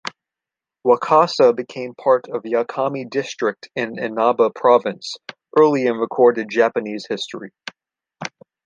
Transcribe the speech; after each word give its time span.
Wakasa 0.83 1.55
became 1.55 1.93
part 1.93 2.27
of 2.27 2.41
Yakami 2.41 3.07
District 3.07 3.69
in 3.75 3.99
Inaba 3.99 4.49
Province 4.49 5.15
early 5.55 5.85
in 5.85 5.93
recorded 5.97 6.49
Japanese 6.49 7.05
history. 7.07 7.51